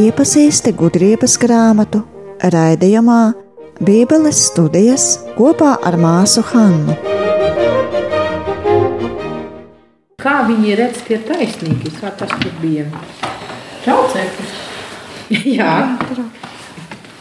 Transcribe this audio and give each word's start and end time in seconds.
iepazīsti 0.00 0.72
gudrības 0.76 1.36
grāmatu 1.42 2.00
raidījumā 2.54 3.20
Bībeles 3.84 4.40
studijas 4.50 5.06
kopā 5.36 5.74
ar 5.88 5.96
māsu 6.00 6.44
Hannu. 6.52 6.96
Kā 10.20 10.36
viņi 10.48 10.76
redz 10.80 11.00
tie 11.06 11.20
taisnīgi, 11.24 11.92
kā 11.96 12.12
tas 12.16 12.32
tur 12.42 12.52
bija? 12.60 12.86
Traucēklis. 13.84 14.58
Jā, 15.58 15.74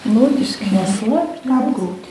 Loģiski. 0.09 0.69
Apgūt. 0.79 2.07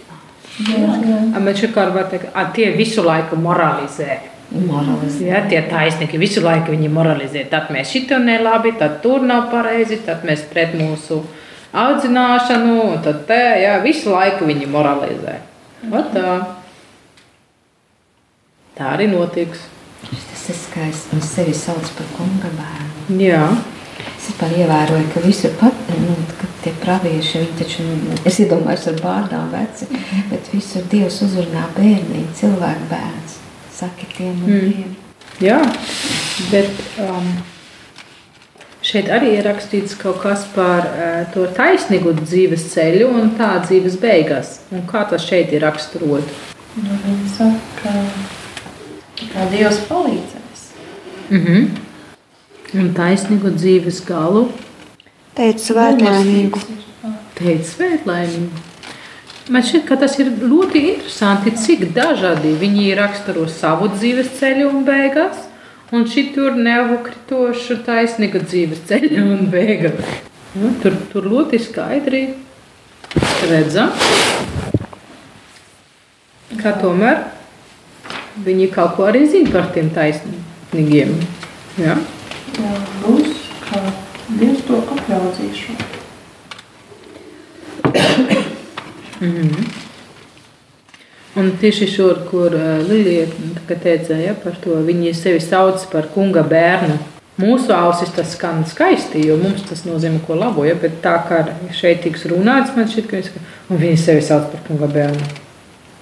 Jā, 0.58 0.96
jā. 1.06 1.18
bet 1.44 1.60
šeit 1.60 1.72
kā 1.74 1.86
var 1.94 2.08
teikt, 2.10 2.32
a, 2.34 2.48
tie 2.54 2.72
visu 2.76 3.04
laiku 3.06 3.38
moralizē. 3.40 4.18
Moralizē. 4.48 5.26
Ja, 5.28 5.42
tie 5.44 5.60
taisnīgi 5.68 6.20
visu 6.20 6.40
laiku 6.40 6.72
viņi 6.72 6.88
moralizē. 6.92 7.44
Tad 7.50 7.68
mēs 7.74 7.92
šito 7.92 8.16
nelabi, 8.22 8.72
tad 8.80 9.02
tur 9.04 9.24
nav 9.28 9.50
pareizi, 9.52 10.00
tad 10.06 10.24
mēs 10.24 10.46
pret 10.48 10.72
mūsu 10.78 11.20
audzināšanu, 11.76 12.78
tad 13.04 13.26
te, 13.28 13.40
jā, 13.62 13.76
visu 13.84 14.14
laiku 14.14 14.48
viņi 14.48 14.70
moralizē. 14.72 15.38
Ot 15.92 16.14
tā. 16.14 16.36
tā 18.78 18.94
arī 18.96 19.10
notiks. 19.12 19.68
Tas 20.08 20.46
ir 20.48 20.56
skaisti. 20.56 21.18
Un 21.18 21.26
sevi 21.26 21.52
sauc 21.56 21.90
par 21.98 22.08
kunga 22.16 22.48
bērnu. 22.56 23.18
Jā, 23.20 23.42
Es 24.18 24.28
vispār 24.30 24.52
ievēroju, 24.60 25.06
ka 25.14 25.20
visur 25.24 25.52
pat, 25.58 25.90
nu, 26.02 26.14
tie 26.62 26.72
pravieši, 26.82 27.40
viņi 27.42 27.56
taču, 27.58 27.86
nu, 27.86 28.18
es 28.28 28.38
iedomājos 28.42 28.86
ar 28.92 29.00
bārdām 29.02 29.50
veci, 29.54 29.88
bet 30.30 30.50
visur 30.52 30.86
Dievs 30.92 31.20
uzrunā 31.26 31.64
bērniņu, 31.76 32.34
cilvēku 32.38 32.90
bērns. 32.90 33.38
Saki 33.78 34.06
tiem 34.16 34.42
un 34.44 34.50
Mm. 34.50 34.72
tiem. 34.72 34.96
jā. 35.40 35.58
bet 36.50 36.70
um, 37.04 37.28
šeit 38.82 39.06
arī 39.14 39.34
ir 39.38 39.44
rakstīts 39.46 39.94
kaut 39.98 40.20
kas 40.22 40.44
par 40.54 40.86
uh, 40.88 41.32
to 41.34 41.46
taisnīgu 41.56 42.14
dzīves 42.24 42.64
ceļu 42.74 43.08
un 43.20 43.30
tā 43.38 43.52
dzīves 43.66 43.98
beigas. 44.02 44.60
Un 44.72 44.82
kā 44.90 45.04
tas 45.10 45.22
šeit 45.26 45.52
ir 45.52 45.62
raksturot? 45.62 46.24
Nu, 46.78 46.98
viņi 47.04 47.28
saka, 47.36 47.94
ka 49.32 49.46
Dievs 49.50 49.78
palīdzēs. 49.88 50.64
Mm 51.30 51.44
-hmm. 51.44 51.68
Un 52.80 52.94
taisnīgu 52.94 53.50
dzīves 53.56 54.02
galu 54.06 54.48
Teicu, 55.34 55.58
svētlaimīgu. 55.72 56.58
teica 57.34 57.64
svētlaimīgu. 57.64 58.50
Man 59.48 59.64
šķiet, 59.64 59.84
ka 59.88 59.96
tas 59.96 60.18
ir 60.20 60.28
ļoti 60.44 60.80
interesanti, 60.90 61.54
cik 61.56 61.86
dažādi 61.96 62.50
viņi 62.60 62.90
raksturo 62.98 63.46
savu 63.48 63.86
dzīves 63.94 64.34
ceļu 64.36 64.66
un 64.68 64.82
beigas, 64.84 65.38
un 65.88 66.04
šitur 66.04 66.58
nevokritošu 66.60 67.78
taisnīgu 67.86 68.42
dzīves 68.44 68.82
ceļu 68.90 69.22
un 69.24 69.46
beigas. 69.48 70.02
Nu, 70.52 70.74
tur, 70.82 70.92
tur 71.08 71.28
ļoti 71.32 71.60
skaidri 71.64 72.20
redzam, 73.48 73.88
ka 76.60 76.74
tomēr 76.82 77.24
viņi 78.44 78.68
kaut 78.74 78.98
ko 78.98 79.08
arī 79.08 79.24
zina 79.32 79.54
par 79.54 79.72
tiem 79.72 79.88
taisnīgiem. 79.96 81.16
Ja? 81.80 81.96
Jā, 82.58 82.74
būs, 83.00 83.48
kā 83.64 83.80
Dievs 84.28 84.60
to 84.68 84.76
apjaudzīšu. 89.18 89.86
Un 91.38 91.52
tieši 91.60 91.86
šur, 91.86 92.24
kur 92.30 92.54
uh, 92.56 92.80
Lilija 92.88 93.26
teica 93.68 94.16
ja, 94.18 94.32
par 94.42 94.56
to, 94.62 94.80
viņi 94.82 95.12
sevi 95.14 95.42
sauc 95.44 95.84
par 95.92 96.08
kunga 96.14 96.42
bērnu. 96.42 96.96
Mūsu 97.38 97.70
ausis 97.70 98.10
tas 98.16 98.32
skan 98.34 98.64
skaisti, 98.66 99.20
jo 99.28 99.36
mums 99.38 99.62
tas 99.68 99.84
nozīmē 99.86 100.18
ko 100.26 100.34
labo, 100.34 100.64
ja, 100.66 100.74
bet 100.74 100.96
tā 101.04 101.12
kā 101.28 101.44
šeit 101.76 102.00
tiks 102.02 102.24
runāts, 102.32 102.72
man 102.74 102.88
šķiet, 102.90 103.12
ka 103.12 103.44
un 103.70 103.78
viņi 103.78 104.00
sevi 104.02 104.24
sauc 104.26 104.48
par 104.50 104.64
kunga 104.66 104.88
bērnu. 104.96 105.28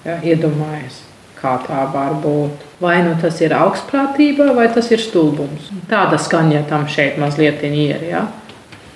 Ja, 0.06 0.16
iedomājies, 0.24 1.02
kā 1.36 1.58
tā 1.66 1.82
var 1.92 2.16
būt. 2.22 2.64
Vai 2.80 3.02
nu 3.04 3.12
tas 3.20 3.36
ir 3.44 3.52
augstprātība, 3.58 4.48
vai 4.56 4.70
tas 4.72 4.88
ir 4.94 5.02
stulbums. 5.04 5.68
Tāda 5.90 6.16
skaņa 6.22 6.64
tam 6.70 6.88
šeit 6.88 7.20
mazliet 7.20 7.60
ir. 7.66 8.00
Ja? 8.08 8.24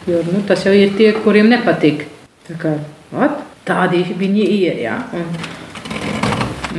Jo, 0.08 0.24
nu, 0.30 0.40
tas 0.48 0.64
jau 0.64 0.72
ir 0.72 0.96
tie, 0.96 1.10
kuriem 1.20 1.50
nepatīk. 1.52 2.06
Tā 2.48 2.56
kā, 2.62 2.78
vat, 3.12 3.42
tādi 3.68 4.02
viņi 4.18 4.46
ir. 4.56 4.80
Ja? 4.84 4.96
Un 5.16 5.26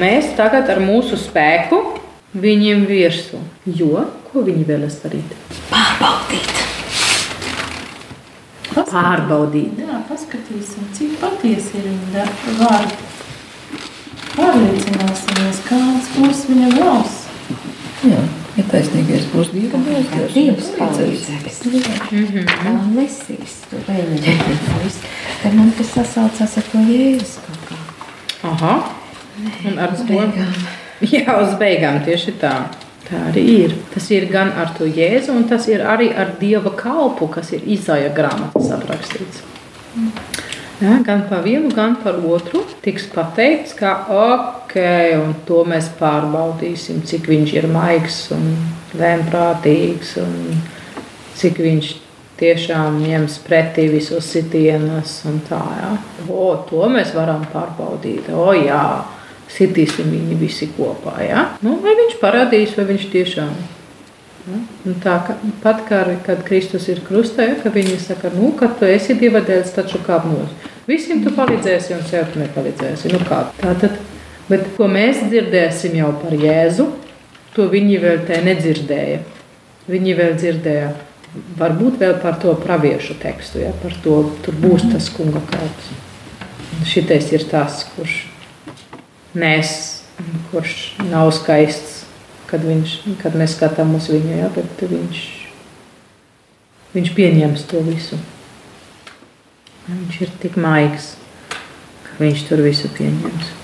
mēs 0.01 0.31
tagad 0.37 0.69
ar 0.71 0.81
mūsu 0.83 1.19
spēku 1.19 1.81
viņiem 2.33 2.85
virsū. 2.89 3.41
Jo, 3.65 4.07
ko 4.31 4.45
viņi 4.47 4.65
vēlas 4.67 4.99
darīt? 5.03 5.35
Pārbaudīt. 5.71 6.59
Pārbaudīt. 8.71 9.79
Jā, 9.83 10.01
paskatīsim, 10.09 10.87
cik 10.95 11.17
patiesi 11.21 11.79
ir 11.79 11.89
viņa 11.91 12.27
vārdi. 12.59 13.09
Pārliecināsimies, 14.31 15.59
kāds 15.67 16.13
būs 16.15 16.45
viņa 16.47 16.69
valsts. 16.77 17.27
Jā, 18.07 18.21
ja 18.57 18.67
taisnīgais 18.72 19.29
būs 19.31 19.53
Dieva 19.56 19.81
dēls, 19.85 20.35
Dievs 20.35 20.73
palīdzēs. 20.79 21.62
Tā 22.51 22.75
nesīs 22.97 23.57
to 23.72 23.81
eņģeļu. 23.95 24.91
Tad 25.41 25.57
man 25.57 25.73
tas 25.79 25.95
sasaucās 25.95 26.59
ar 26.61 26.69
to 26.73 26.85
Jēzus 26.90 27.40
kaut 27.47 27.66
kā. 27.72 27.81
Aha. 28.51 28.78
Un 29.66 29.81
ar 29.81 29.97
to 29.97 30.07
Beigām. 30.09 30.53
Jā, 31.01 31.34
uz 31.41 31.56
beigām 31.57 32.03
tieši 32.06 32.35
tā. 32.41 32.53
Tā 33.07 33.23
arī 33.31 33.41
ir. 33.66 33.72
Tas 33.94 34.06
ir 34.13 34.28
gan 34.29 34.51
ar 34.53 34.69
to 34.78 34.85
jēzu, 34.85 35.34
un 35.34 35.47
tas 35.50 35.66
ir 35.72 35.81
arī 35.81 36.11
ar 36.13 36.35
dieva 36.40 36.72
kalpu, 36.78 37.25
kas 37.34 37.50
ir 37.57 37.66
izaja 37.66 38.11
grāmatas 38.13 38.69
aprakstīts. 38.75 39.41
Ja, 40.81 41.00
gan 41.06 41.25
par 41.29 41.41
vienu, 41.45 41.72
gan 41.73 41.97
par 42.03 42.22
otru 42.22 42.61
tiks 42.85 43.07
pateikts, 43.11 43.73
ka 43.78 43.95
ok, 44.13 44.60
un 45.19 45.33
to 45.47 45.63
mēs 45.67 45.89
pārbaudīsim, 45.99 47.01
cik 47.07 47.27
viņš 47.31 47.55
ir 47.57 47.67
maigs 47.71 48.21
un 48.35 48.45
lēmprātīgs, 48.99 50.15
un 50.21 50.61
cik 51.39 51.59
viņš 51.65 51.91
tiešām 52.41 53.01
ņems 53.03 53.37
pretī 53.45 53.87
visos 53.91 54.29
sitienus 54.33 55.19
un 55.29 55.41
tā. 55.49 55.61
Ja. 55.77 55.91
O, 56.29 56.53
to 56.69 56.87
mēs 56.89 57.13
varam 57.17 57.43
pārbaudīt. 57.51 58.31
O, 58.33 58.49
jā, 58.57 58.81
sitīsim 59.51 60.09
viņu 60.13 60.39
visi 60.41 60.71
kopā. 60.77 61.19
Ja. 61.25 61.45
Nu, 61.65 61.77
vai 61.83 61.93
viņš 61.99 62.17
parādīs, 62.23 62.73
vai 62.79 62.87
viņš 62.93 63.07
tiešām 63.13 63.53
ir. 63.53 63.69
Un 64.49 64.95
Tā 65.03 65.19
ka 65.25 65.35
pat 65.61 65.83
kā, 65.85 66.01
kad 66.25 66.41
Kristus 66.47 66.87
ir 66.89 67.03
krustā, 67.05 67.45
ja, 67.45 67.57
ka 67.61 67.69
viņi 67.73 67.99
saka, 68.01 68.31
nu, 68.33 68.51
ka 68.57 68.71
tu 68.79 68.87
esi 68.89 69.13
dieva 69.19 69.43
dēls, 69.45 69.73
taču 69.75 70.01
kāp 70.05 70.25
nos. 70.29 70.55
Visiem 70.89 71.21
tu 71.21 71.33
palīdzēsi, 71.35 71.93
un 71.93 72.01
sev 72.09 72.31
tu 72.33 72.41
nepalīdzēsi. 72.41 73.11
Nu, 73.13 73.21
kā? 73.27 73.43
Tātad, 73.59 73.99
bet 74.51 74.67
ko 74.75 74.89
mēs 74.91 75.23
dzirdēsim 75.29 75.95
jau 76.00 76.12
par 76.22 76.35
Jēzu, 76.35 76.89
to 77.56 77.67
viņi 77.72 78.01
vēl 78.01 78.25
te 78.28 78.41
nedzirdēja. 78.44 79.22
Viņi 79.91 80.13
vēl 80.17 80.35
dzirdēja, 80.38 80.91
varbūt 81.59 81.97
vēl 82.01 82.17
par 82.22 82.38
to 82.41 82.53
praviešu 82.59 83.17
tekstu, 83.22 83.63
ja, 83.63 83.72
par 83.81 83.95
to, 84.03 84.22
tur 84.45 84.57
būs 84.61 84.85
tas 84.91 85.09
kunga 85.13 85.41
kalps. 85.51 85.90
Šitais 86.88 87.29
ir 87.35 87.45
tas, 87.50 87.84
kurš 87.95 88.22
nes, 89.38 89.72
kurš 90.51 90.75
nav 91.09 91.31
skaists, 91.35 92.01
kad, 92.50 92.63
viņš, 92.67 92.97
kad 93.22 93.35
mēs 93.40 93.56
skatām 93.56 93.95
uz 93.95 94.09
viņu, 94.11 94.35
ja, 94.41 94.51
bet 94.56 94.84
viņš, 94.84 95.23
viņš 96.95 97.16
pieņems 97.17 97.66
to 97.72 97.84
visu. 97.88 98.19
Viņš 99.88 100.22
ir 100.23 100.35
tik 100.44 100.59
maigs, 100.61 101.16
ka 102.06 102.19
viņš 102.22 102.45
tur 102.50 102.63
visu 102.67 102.91
pieņems. 102.97 103.60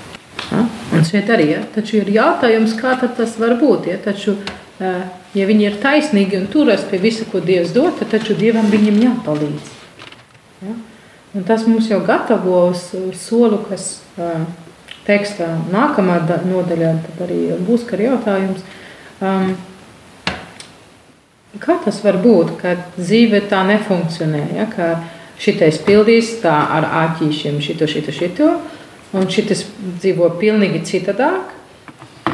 Ja? 0.51 0.63
Un 0.95 1.05
šeit 1.07 1.29
arī 1.33 1.51
ja? 1.51 1.61
Taču 1.75 1.99
ir 2.01 2.11
jautājums, 2.15 2.75
kā 2.79 2.95
tas 3.01 3.37
var 3.41 3.57
būt. 3.59 3.89
Ja? 3.91 3.97
Taču, 4.03 4.37
ja 4.79 5.47
viņi 5.49 5.67
ir 5.67 5.79
taisnīgi 5.83 6.39
un 6.39 6.47
turas 6.51 6.85
pie 6.87 6.99
visa, 7.03 7.27
ko 7.29 7.41
Dievs 7.43 7.73
dod, 7.75 7.97
tad 7.99 8.13
taču 8.15 8.37
Dievam 8.37 8.69
viņam 8.71 9.01
jāpalīdz. 9.03 9.73
Ja? 10.67 10.75
Un 11.37 11.45
tas 11.45 11.67
mums 11.67 11.89
jau 11.91 11.99
gatavo 12.05 12.67
uz, 12.71 12.89
uz 12.97 13.19
soli, 13.21 13.59
kas 13.69 13.97
tekstā 15.07 15.47
nākamā 15.71 16.19
da- 16.27 16.41
nodaļā 16.43 16.93
arī 17.23 17.41
būs 17.67 17.85
jautājums. 17.87 18.63
Um, 19.21 19.55
kā 21.59 21.77
tas 21.83 22.03
var 22.03 22.17
būt, 22.21 22.57
ka 22.61 22.75
dzīve 22.97 23.41
tā 23.49 23.63
nefunkcionē? 23.67 24.43
Ja? 24.55 24.67
Šitais 25.37 25.77
pildīs 25.85 26.39
tā 26.41 26.53
ar 26.73 26.87
āķīšiem 27.05 27.59
šito, 27.61 27.85
šito, 27.85 28.11
šito, 28.11 28.47
un 29.15 29.27
šitas 29.31 29.63
dzīvo 30.01 30.29
pilnīgi 30.41 30.83
citādāk, 30.87 31.53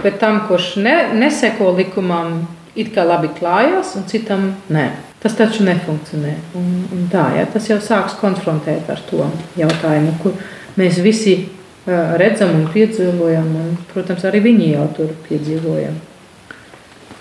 bet 0.04 0.20
tam, 0.22 0.44
kurš 0.48 0.76
ne, 0.84 0.96
neseko 1.18 1.72
likumam, 1.78 2.44
it 2.76 2.94
kā 2.96 3.06
labi 3.06 3.30
klājās, 3.38 3.94
un 4.00 4.08
citam 4.10 4.52
nē. 4.74 4.88
Tas 5.24 5.38
taču 5.40 5.64
nefunkcionē. 5.64 6.34
Un, 6.60 6.72
un 6.92 7.06
tā, 7.12 7.30
ja, 7.38 7.46
tas 7.48 7.70
jau 7.70 7.78
sāks 7.80 8.18
konfrontēt 8.20 8.90
ar 8.92 9.00
to 9.08 9.24
jautājumu, 9.60 10.18
kur 10.24 10.36
mēs 10.80 11.00
visi 11.06 11.38
uh, 11.46 12.18
redzam 12.20 12.52
un 12.58 12.68
piedzīvojam, 12.74 13.48
un, 13.62 13.72
protams, 13.94 14.26
arī 14.28 14.44
viņi 14.50 14.74
jau 14.74 14.90
tur 14.98 15.16
piedzīvojam. 15.30 15.96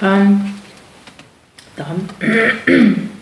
Um, 0.03 0.37
tā. 1.79 1.87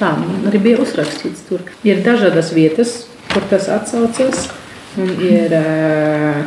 tā 0.00 0.12
arī 0.50 0.60
bija 0.68 0.82
uzrakstīts. 0.84 1.46
Tur 1.48 1.64
ir 1.86 2.02
dažādas 2.04 2.52
vietas, 2.56 2.96
kur 3.32 3.44
tas 3.50 3.70
atsaucas. 3.72 4.48
Un 4.96 5.10
ir 5.20 5.52
uh, 5.52 6.46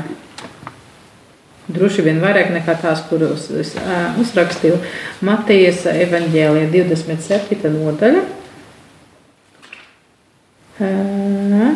droši 1.69 2.05
vien 2.05 2.21
vairāk 2.21 2.49
nekā 2.53 2.73
tās, 2.81 3.03
kuras 3.09 3.45
es 3.53 3.75
uh, 3.77 4.17
uzrakstīju. 4.21 4.79
Matejas 5.25 5.83
evanģēlija 5.91 6.71
27. 6.73 7.69
nodaļa. 7.75 8.23
Uh, 10.79 11.75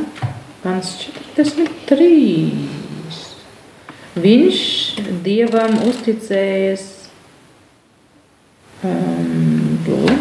pants 0.63 0.95
43. 1.35 2.09
Viņš 4.23 4.59
dievam 5.25 5.77
uzticējies. 5.89 6.89
Um, 8.83 9.77
lūdzu, 9.87 10.15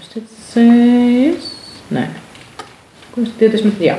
uzticējies. 0.00 1.50
Nē, 1.94 2.04
kurš 3.14 3.34
20? 3.40 3.84
Jā. 3.84 3.98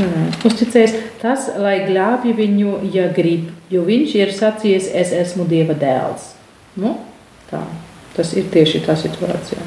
Uzticējies 0.00 0.94
tas, 1.20 1.50
lai 1.60 1.82
glābj 1.84 2.32
viņu, 2.38 2.78
ja 2.94 3.10
grib, 3.12 3.50
jo 3.72 3.82
viņš 3.84 4.14
ir 4.16 4.32
sacījis, 4.32 4.88
es 4.88 5.12
esmu 5.12 5.44
Dieva 5.50 5.76
dēls. 5.76 6.30
Nu, 6.80 6.94
tā, 7.50 7.60
tas 8.16 8.32
ir 8.32 8.48
tieši 8.52 8.80
tā 8.86 8.96
situācija. 8.96 9.60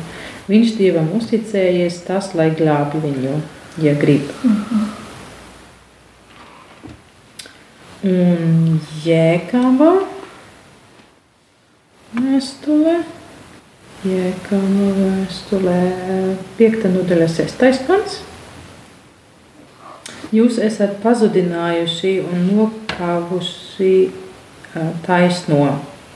Viņš 0.49 0.75
Dievam 0.79 1.11
uzticējies 1.17 2.01
tas, 2.07 2.31
lai 2.37 2.49
glābj 2.57 3.03
viņu, 3.05 3.37
ja 3.85 3.93
grib. 4.01 4.29
Mm 4.43 4.61
-hmm. 4.69 4.93
Un 8.05 8.79
jēkava 9.05 9.91
vēstulē, 12.13 12.99
jēkava 14.05 14.89
vēstulē, 14.99 15.81
piekta 16.57 16.89
nodaļa, 16.89 17.27
sestais 17.27 17.81
pants. 17.87 18.21
Jūs 20.33 20.57
esat 20.63 20.97
pazudinājuši 21.03 22.15
un 22.25 22.47
nokāvuši 22.55 23.95
taisno. 25.05 25.67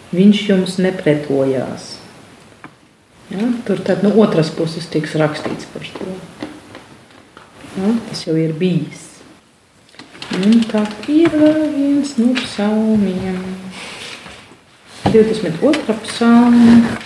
Viņš 0.10 0.40
jums 0.50 0.78
nepretojās. 0.82 1.92
Ja, 3.30 3.46
tur 3.68 3.78
tad 3.86 4.02
no 4.02 4.10
otras 4.24 4.50
puses 4.50 4.88
tiks 4.90 5.14
rakstīts 5.22 5.68
par 5.70 5.86
to. 5.94 6.16
Ja, 7.78 7.92
tas 8.10 8.26
jau 8.26 8.34
ir 8.42 8.56
bijis. 8.58 9.06
Un 10.40 10.64
tā 10.72 10.82
ir 11.12 11.36
viens 11.38 12.16
no 12.18 12.34
psalmiem. 12.40 13.38
22. 15.14 16.00
psalma. 16.08 16.98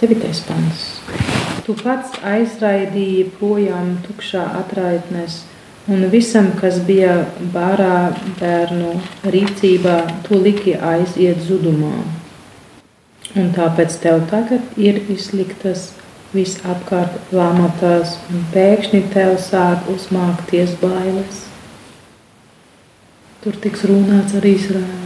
9. 0.00 0.44
pants. 0.46 1.23
Tu 1.64 1.72
pats 1.80 2.18
aizraidīji 2.28 3.30
projām 3.38 3.94
tukšā 4.04 4.42
atraitnes, 4.58 5.38
un 5.88 6.04
visam, 6.12 6.50
kas 6.60 6.82
bija 6.84 7.22
bārā 7.54 8.12
bērnu 8.40 8.90
rīcībā, 9.32 9.96
tu 10.26 10.40
liki 10.44 10.74
aiziet 10.76 11.40
zudumā. 11.46 11.94
Un 13.34 13.48
tāpēc 13.56 13.96
tev 14.02 14.26
tagad 14.30 14.76
ir 14.76 15.00
izliktas 15.08 15.88
visapkārt 16.34 17.32
lāmatās, 17.32 18.18
un 18.28 18.44
pēkšņi 18.52 19.00
tev 19.14 19.38
sāk 19.40 19.88
uzmākties 19.90 20.76
bailes. 20.82 21.40
Tur 23.40 23.56
tiks 23.64 23.88
runāts 23.88 24.36
ar 24.36 24.44
Izraēlu. 24.48 25.00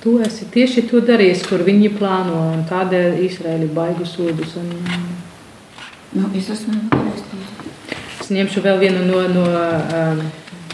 Tu 0.00 0.16
esi 0.24 0.46
tieši 0.48 0.86
to 0.88 1.04
darījis, 1.04 1.44
kur 1.44 1.60
viņi 1.66 1.92
plāno, 1.98 2.40
un 2.54 2.64
tādēļ 2.68 3.20
Izraēli 3.26 3.68
baigu 3.76 4.08
sodus. 4.08 4.56
Un, 4.56 4.70
Nu, 6.12 6.26
es 6.34 6.48
esmu. 6.50 6.74
Es 8.18 8.30
ņemšu 8.34 8.64
vēl 8.64 8.80
vienu 8.80 9.04
no, 9.06 9.20
no 9.30 9.44
um, 9.46 10.22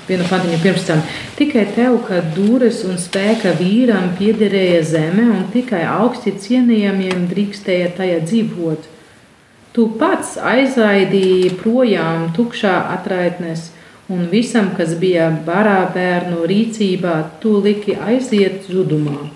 vienu 0.09 0.25
pantiņu 0.31 0.61
pirms 0.63 0.87
tam. 0.89 1.03
Tikai 1.37 1.67
tev, 1.77 1.99
kā 2.07 2.23
dūres 2.33 2.79
un 2.89 2.97
spēka 2.97 3.53
vīram, 3.59 4.15
piederēja 4.17 4.81
zeme, 4.95 5.27
un 5.35 5.45
tikai 5.53 5.83
augsti 5.93 6.33
cienījamiem 6.41 7.27
drīkstēja 7.29 7.93
tajā 7.99 8.23
dzīvot. 8.25 8.89
Tu 9.77 9.85
pats 10.01 10.39
aizraidīji 10.41 11.53
projām 11.61 12.31
tukšā 12.33 12.73
atraitnes, 12.97 13.69
un 14.09 14.31
visam, 14.33 14.73
kas 14.79 14.97
bija 14.97 15.29
barā 15.45 15.83
bērnu 15.93 16.49
rīcībā, 16.49 17.19
tu 17.45 17.59
liki 17.61 17.99
aiziet 18.01 18.65
zudumā. 18.73 19.27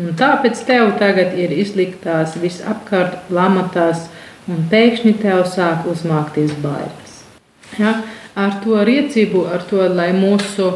Un 0.00 0.16
tāpēc 0.16 0.64
tev 0.64 0.96
tagad 0.98 1.36
ir 1.36 1.52
izliktās 1.52 2.32
visapkārt 2.40 3.28
lamatās 3.28 4.08
un 4.50 4.64
pēkšņi 4.70 5.14
tev 5.22 5.44
sāk 5.48 5.86
uzmākties 5.90 6.54
bailes. 6.64 7.20
Ja? 7.80 8.00
Ar 8.34 8.58
to 8.64 8.80
riecību, 8.84 9.44
ar 9.54 9.62
to, 9.68 9.80
lai 9.94 10.10
mūsu, 10.16 10.72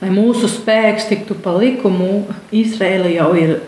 lai 0.00 0.10
mūsu 0.14 0.48
spēks 0.48 1.10
tiktu 1.10 1.36
pa 1.44 1.52
likumu, 1.60 2.24
Izraela 2.56 3.10
jau 3.12 3.30
ir 3.36 3.58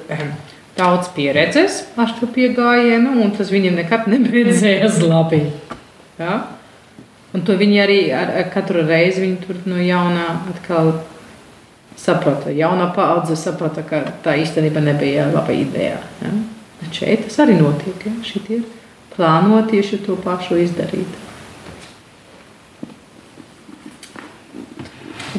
daudz 0.78 1.10
pieredzes 1.12 1.82
ar 2.00 2.08
šo 2.14 2.30
piegājienu, 2.32 3.18
un 3.20 3.34
tas 3.36 3.52
viņam 3.52 3.76
nekad 3.82 4.08
nebeidzējās 4.08 5.02
labi. 5.12 5.44
Ja? 6.20 6.40
Un 7.32 7.44
to 7.48 7.56
viņi 7.56 7.80
arī 7.80 8.00
ar, 8.16 8.32
ar 8.42 8.50
katru 8.52 8.84
reizi 8.84 9.30
tur 9.44 9.60
no 9.68 9.80
jaunā 9.80 10.26
atkal 10.52 10.94
saprata. 11.96 12.52
Jaunā 12.52 12.90
paudze 12.96 13.36
saprata, 13.40 13.84
ka 13.86 14.02
tā 14.24 14.36
īstenībā 14.40 14.82
nebija 14.84 15.30
laba 15.32 15.54
ideja. 15.56 16.00
Ja? 16.24 16.32
Bet 16.80 16.96
šeit 16.98 17.26
tas 17.28 17.40
arī 17.44 17.60
notiek. 17.60 18.08
Ja? 18.08 18.16
Šitie 18.26 18.60
ir 18.60 18.70
plāno 19.16 19.60
tieši 19.68 20.00
to 20.06 20.16
pašu 20.20 20.58
izdarīt. 20.62 21.20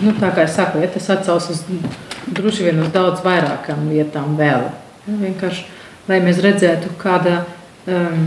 Nu, 0.04 0.12
tā 0.20 0.34
kā 0.36 0.44
es 0.44 0.56
saku, 0.58 0.82
ja 0.84 0.90
tas 0.92 1.08
atsaucas 1.14 1.62
droši 2.28 2.68
vien 2.68 2.82
uz 2.84 2.90
daudz 2.92 3.22
vairākām 3.24 3.88
lietām 3.92 4.36
vēl. 4.40 4.66
Ja, 5.06 5.18
vienkārši, 5.22 5.64
lai 6.10 6.20
mēs 6.24 6.42
redzētu, 6.44 6.92
kāda 7.00 7.44
um, 7.88 8.26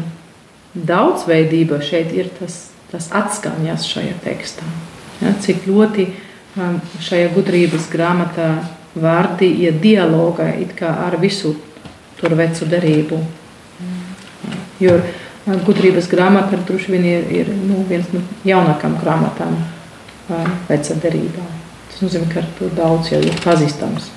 daudzveidība 0.73 1.83
šeit 1.85 2.15
ir, 2.17 2.31
tas, 2.39 2.71
tas 2.93 3.11
atskaņas 3.13 3.85
šajā 3.91 4.17
tekstā. 4.25 4.65
Ja, 5.21 5.35
cik 5.43 5.67
ļoti 5.69 6.09
um, 6.09 6.81
šajā 7.05 7.29
gudrības 7.37 7.91
grāmatā 7.93 8.51
vārdi 8.97 9.51
ir 9.67 9.77
dialogā 9.83 10.49
ar 10.89 11.19
visu 11.21 11.55
tur 12.17 12.37
vecu 12.39 12.69
derību. 12.73 13.21
Jo 14.81 14.97
Gudrības 15.47 16.09
grāmata 16.11 16.59
droši 16.67 16.91
vien 16.91 17.05
ir, 17.07 17.27
ir 17.31 17.51
nu, 17.55 17.85
viens 17.87 18.09
no 18.11 18.19
jaunākajām 18.49 18.97
grāmatām 18.99 19.53
vecā 20.67 20.97
derībā. 21.05 21.45
Tas 21.87 22.03
nozīmē, 22.03 22.27
ka 22.33 22.41
ar 22.43 22.49
to 22.59 22.71
daudz 22.75 23.13
jau 23.13 23.21
ir 23.23 23.37
pazīstams. 23.45 24.11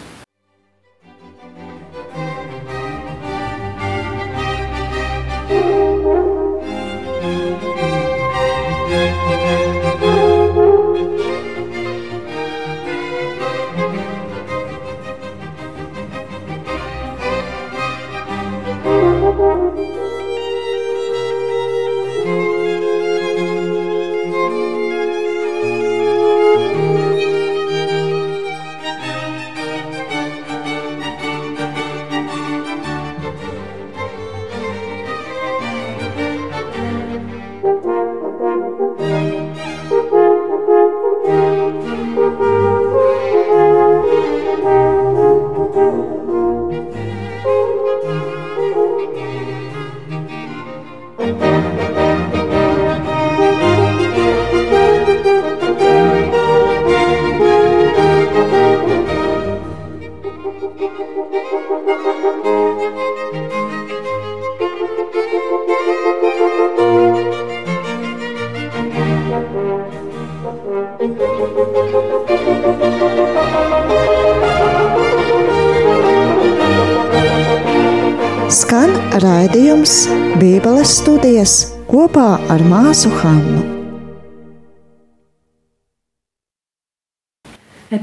Bībeles 80.40 80.94
studijas 81.02 81.54
kopā 81.90 82.38
ar 82.54 82.62
māsu 82.64 83.10
Hannu. 83.20 83.60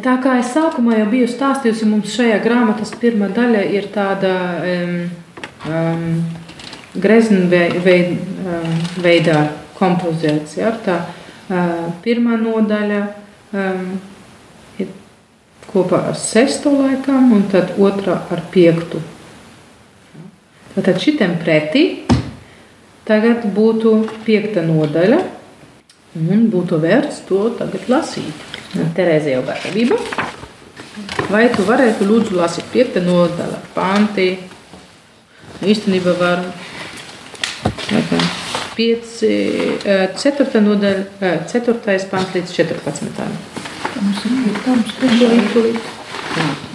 Tā 0.05 0.17
kā 0.21 0.35
es 0.43 0.51
sākumā 0.53 0.99
jau 0.99 1.07
biju 1.15 1.31
stāstījusi, 1.33 1.89
mums 1.89 2.13
šajā 2.13 2.37
grāmatas 2.45 2.93
pirmā 3.01 3.31
daļa 3.33 3.63
ir 3.79 3.89
tāda 3.95 4.35
um, 4.69 4.95
um, 5.71 6.05
grezna 7.01 7.47
veid, 7.49 8.19
um, 8.45 8.79
veidā 9.01 9.41
kompozīcija. 9.79 10.75
Tā 10.85 10.99
uh, 11.07 11.87
pirmā 12.05 12.37
nodaļa 12.43 13.03
um, 13.57 13.87
ir 14.83 14.93
kopā 15.71 16.05
ar 16.11 16.21
sesto 16.21 16.75
laikam, 16.77 17.33
un 17.39 17.49
tad 17.55 17.79
otrā 17.81 18.19
ar 18.29 18.45
piektu. 18.53 19.01
Tad 20.77 20.99
šitam 21.01 21.39
pretī 21.41 22.06
tagad 23.07 23.45
būtu 23.55 23.93
piekta 24.27 24.65
nodaļa, 24.67 25.19
un 26.17 26.47
būtu 26.53 26.81
vērts 26.83 27.23
to 27.29 27.47
tagad 27.59 27.89
lasīt. 27.93 28.45
Terēze 28.97 29.37
jau 29.37 29.43
gatavība. 29.47 29.99
Vai 31.31 31.47
tu 31.55 31.65
varētu 31.67 32.07
lūdzu 32.09 32.37
lasīt 32.39 32.69
piekta 32.73 33.03
nodaļa, 33.05 33.61
panti? 33.75 34.31
Īstenībā 35.67 36.15
var. 36.21 36.45
Pieci, 38.77 39.31
ceturta 40.21 40.61
nodaļa, 40.61 41.31
ceturtais 41.49 42.05
pants 42.11 42.35
līdz 42.37 42.53
14. 42.59 43.23
Mums 43.97 44.25
ir 44.29 44.35
pietams, 44.45 44.91
Tūlīt, 45.01 45.47
tūlīt. 45.55 45.95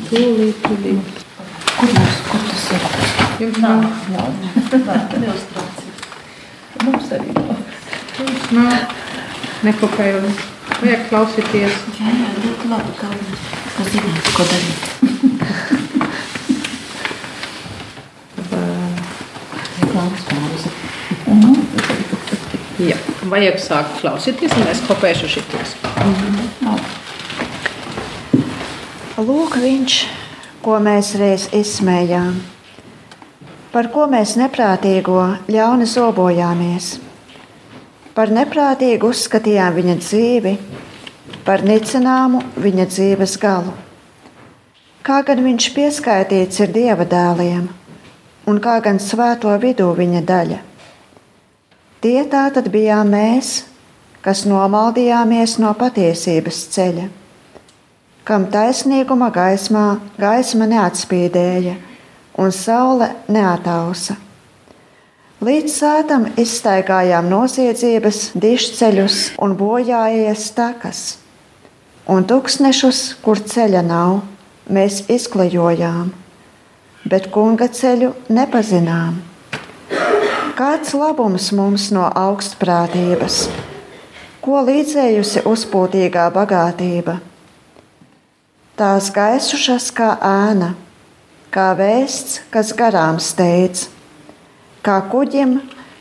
Tūlīt. 0.09 1.21
Kur 1.77 1.93
mums, 1.97 2.17
kur 2.31 2.47
tas 2.49 2.65
ir? 2.75 2.89
Jums 3.45 3.61
nav, 3.63 3.85
Nav, 4.15 4.33
nav 4.87 5.15
ilustrācijas. 5.21 5.70
Mums 6.85 7.11
arī 7.13 7.33
nav. 7.37 7.57
jums 8.17 8.51
nav 8.57 8.73
nekopējumi. 9.67 10.35
Vajag 10.81 11.07
klausīties. 11.09 11.81
Jā, 11.99 12.13
jā, 12.17 12.29
ļoti 12.41 12.69
labi, 12.71 12.93
ka 12.97 13.09
ka 13.75 13.83
zināt, 13.89 14.29
ko 14.35 14.45
darīt. 14.49 14.81
Reklāmas 19.81 20.23
pauze. 20.29 20.73
Jā, 22.81 22.97
vajag 23.29 23.59
sākt 23.61 23.99
klausīties, 24.01 24.55
un 24.57 24.71
es 24.71 24.81
kopēšu 24.87 25.29
šitos. 25.35 25.75
Lūk, 29.21 29.59
viņš, 29.61 29.99
ko 30.65 30.79
mēs 30.81 31.13
reiz 31.21 31.45
izsmējām, 31.53 32.39
par 33.71 33.87
ko 33.91 34.05
mēs 34.11 34.35
neprātīgo 34.39 35.21
ļauni 35.51 35.87
zobojāmies. 35.87 36.97
Par 38.11 38.31
neprātīgu 38.35 39.11
uzskatījām 39.13 39.77
viņa 39.77 39.95
dzīvi, 40.01 40.55
par 41.47 41.63
nicināmu 41.63 42.41
viņa 42.59 42.87
dzīves 42.91 43.37
galu. 43.39 43.71
Kā 45.01 45.21
gan 45.25 45.39
viņš 45.45 45.69
pieskaitīts 45.73 46.59
ir 46.61 46.73
dieva 46.75 47.07
dēliem, 47.07 47.69
un 48.51 48.59
kā 48.61 48.75
gan 48.83 48.99
svēto 48.99 49.53
vidū 49.63 49.87
viņa 49.97 50.21
daļa. 50.27 50.59
Tie 52.03 52.19
tā 52.29 52.43
tad 52.53 52.67
bijām 52.73 53.13
mēs, 53.13 53.61
kas 54.21 54.43
nomaldījāmies 54.49 55.55
no 55.63 55.71
patiesības 55.79 56.59
ceļa, 56.75 57.07
kam 58.27 58.49
taisnīguma 58.53 59.31
gaismā 59.33 59.85
gaisma 60.19 60.67
neatspīdēja 60.69 61.77
un 62.37 62.51
saule 62.51 63.11
neatausa. 63.27 64.15
Līdz 65.41 65.73
sētam 65.73 66.27
izstaigājām 66.37 67.25
noziedzības 67.31 68.19
dišceļus 68.37 69.15
un 69.41 69.55
bojājies 69.57 70.51
takas, 70.53 70.99
un 72.05 72.27
tūkstnešus, 72.29 72.99
kur 73.25 73.41
ceļa 73.41 73.81
nav, 73.87 74.19
mēs 74.69 75.07
izklejojām, 75.09 76.11
bet 77.09 77.31
kunga 77.33 77.71
ceļu 77.73 78.13
nepazinām. 78.29 79.17
Kāds 80.61 80.93
labums 80.93 81.49
mums 81.57 81.87
no 81.89 82.05
augstprātības, 82.05 83.47
ko 84.45 84.61
līdzējusi 84.67 85.41
uzpūtīgā 85.49 86.27
bagātība? 86.35 87.17
Tās 88.77 89.09
gaisušas 89.15 89.89
kā 89.97 90.13
ēna, 90.21 90.75
kā 91.51 91.71
vēsts, 91.77 92.45
kas 92.51 92.71
garām 92.75 93.19
steidz 93.19 93.89
kā 94.85 94.97
kuģim, 95.11 95.59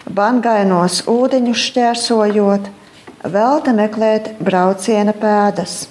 bangainos 0.08 1.02
ūdeņus 1.10 1.64
šķērsojot, 1.68 2.68
velta 3.28 3.74
meklēt 3.76 4.32
brauciena 4.40 5.12
pēdas. 5.12 5.84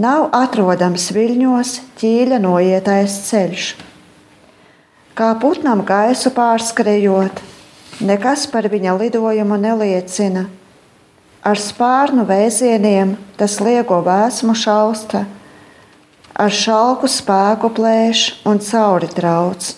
Nav 0.00 0.30
atrodams 0.32 1.10
viļņos 1.12 1.74
ķīļa 2.00 2.38
noietais 2.40 3.18
ceļš. 3.28 3.66
Kā 5.12 5.34
putnam 5.36 5.82
gaisu 5.84 6.32
pārskrējot, 6.32 7.42
nekas 8.00 8.46
par 8.48 8.70
viņa 8.72 8.96
lidojumu 9.02 9.60
neliecina. 9.60 10.46
Ar 11.44 11.60
spārnu 11.60 12.24
vēzieniem 12.24 13.18
tas 13.36 13.58
liego 13.60 13.98
vēsmu 14.06 14.56
šausta, 14.56 15.26
ar 16.34 16.50
šalku 16.52 17.10
spēku 17.10 17.72
plēš 17.76 18.26
un 18.48 18.60
cauri 18.62 19.08
trauc 19.12 19.72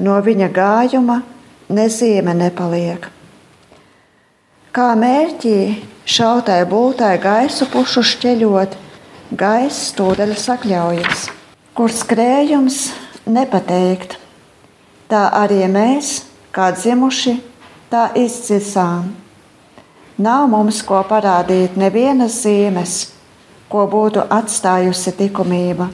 no 0.00 0.16
viņa 0.24 0.48
gājuma 0.54 1.20
nezīme 1.70 2.34
nepaliek. 2.36 3.06
Kā 4.72 4.92
mērķī 4.98 5.56
šautai 6.08 6.62
būtai 6.70 7.16
gaisu 7.22 7.66
pušu 7.70 8.04
šķeļot, 8.12 8.76
gaisa 9.36 9.96
tūdaļ 9.98 10.34
sakļaujas, 10.38 11.28
kur 11.76 11.92
skrējums 11.92 12.80
nepateikt. 13.26 14.16
Tā 15.10 15.26
arī 15.34 15.64
mēs, 15.70 16.20
kā 16.54 16.70
dzimuši, 16.76 17.34
tā 17.90 18.10
izdzisām. 18.18 19.10
Nav 20.20 20.46
mums 20.52 20.82
ko 20.86 21.00
parādīt 21.08 21.76
nevienas 21.80 22.42
zīmes, 22.44 22.94
ko 23.70 23.86
būtu 23.90 24.26
atstājusi 24.28 25.16
likumība 25.18 25.88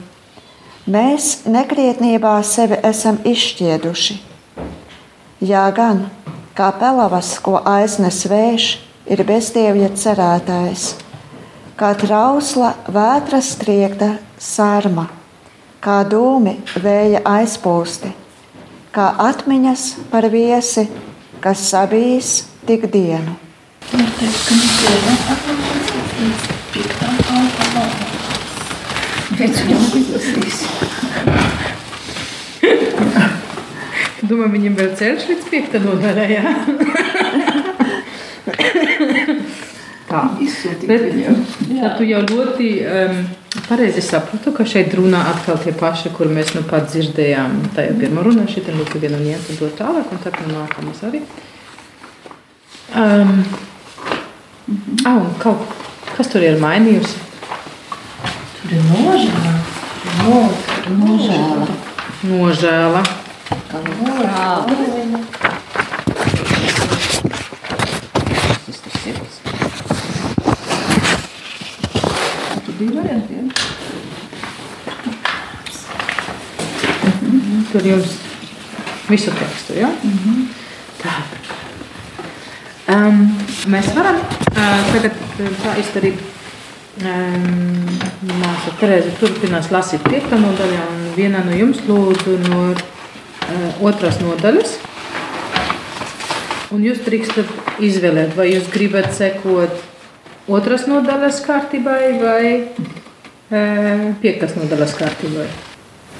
Mēs 0.87 1.41
nekrietnībā 1.51 2.37
sevi 2.47 2.77
esam 2.87 3.17
izšķieduši. 3.27 4.13
Jā, 5.43 5.65
gan 5.75 6.05
kā 6.55 6.69
pelavas, 6.79 7.33
ko 7.43 7.57
aiznes 7.59 8.21
vējš, 8.31 8.67
ir 9.11 9.23
bezdievja 9.27 9.89
cerētājs, 9.99 10.85
kā 11.75 11.89
trausla 11.99 12.71
vētras 12.87 13.51
striekta 13.57 14.13
sarma, 14.39 15.09
kā 15.83 15.97
dūmi 16.07 16.55
vēja 16.79 17.25
aizpūsti, 17.35 18.13
kā 18.95 19.09
atmiņas 19.27 19.89
par 20.07 20.29
viesi, 20.31 20.87
kas 21.43 21.67
sabīs 21.67 22.37
tik 22.63 22.87
dienu. 22.95 23.35
Teikt, 23.91 24.23
ka 24.23 24.55
mums 24.55 24.81
ir 24.87 25.11
atlasīts 25.35 26.51
piektā 26.71 27.17
pāntā 27.27 28.07
Pēc 29.37 29.59
viņam 29.61 29.83
izlasīs. 29.99 30.59
Domāju, 34.27 34.53
viņam 34.55 34.77
vēl 34.79 34.93
ceļš 34.97 35.27
līdz 35.29 35.49
piekta 35.51 35.81
nodaļai. 35.83 36.29
jā? 36.33 36.45
Tā. 40.07 40.21
Izsūtīt 40.39 40.87
viņam. 40.87 41.37
tad 41.67 41.97
tu 41.99 42.07
jau 42.07 42.21
ļoti 42.23 42.69
um, 42.87 43.17
pareizi 43.67 44.01
sapratu, 44.05 44.53
ka 44.55 44.65
šeit 44.65 44.95
runā 44.95 45.19
atkal 45.33 45.59
tie 45.61 45.73
paši, 45.75 46.13
kur 46.15 46.31
mēs 46.31 46.55
nu 46.55 46.63
pat 46.67 46.89
dzirdējām. 46.93 47.59
Tā 47.75 47.89
jau 47.89 47.97
pirmā 47.99 48.23
runā, 48.25 48.47
šī 48.49 48.63
ir 48.63 48.79
lūk 48.79 48.95
viena 48.97 49.19
un 49.19 49.27
iet 49.27 49.51
un 49.51 49.59
dot 49.59 49.75
tālāk, 49.77 50.09
un 50.09 50.23
tad 50.23 50.39
no 50.47 50.49
nākamās 50.55 51.03
arī. 51.05 51.21
Um, 52.95 53.43
ah, 55.05 55.19
un 55.19 55.33
kaut 55.43 55.77
kas 56.15 56.31
tur 56.31 56.41
ir 56.47 56.57
mainījusi. 56.63 57.26
Tur 58.61 58.71
ir 58.73 58.81
nožēla. 58.89 59.53
Nožēla. 60.97 61.67
Nožēla. 62.23 63.03
Varianti, 72.97 73.33
jā? 73.33 73.43
Tur 77.71 77.83
jums 77.85 78.13
visu 79.09 79.31
tekstu, 79.31 79.73
ja? 79.77 79.89
Mm 80.03 80.17
-hmm. 80.23 80.47
Tā. 81.01 81.13
Um, 82.87 83.37
mēs 83.67 83.93
varam 83.95 84.15
uh, 84.15 84.93
tagad 84.93 85.11
uh, 85.39 85.49
tā 85.63 85.77
izdarīt. 85.79 86.19
Um, 87.03 88.06
māsa 88.25 88.73
Terēze 88.79 89.11
turpinās 89.19 89.71
lasīt 89.73 90.05
piekto 90.07 90.39
nodaļu, 90.41 90.77
un 90.93 91.03
viena 91.17 91.43
no 91.45 91.53
jums 91.55 91.83
lūdzu 91.87 92.37
no 92.47 92.61
uh, 92.71 93.83
otrās 93.85 94.21
nodaļas. 94.23 94.77
Un 96.75 96.83
jūs 96.83 96.99
drīkstat 97.05 97.79
izvēlēt, 97.83 98.33
vai 98.35 98.49
jūs 98.51 98.67
gribat 98.73 99.13
sekot 99.15 99.77
otras 100.51 100.87
nodaļas 100.87 101.39
kārtībai 101.45 102.01
vai 102.19 102.43
e, 102.57 103.61
piektas 104.19 104.57
nodaļas 104.57 104.95
kārtībai. 104.99 105.47